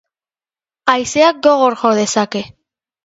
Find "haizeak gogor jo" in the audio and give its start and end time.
0.95-1.93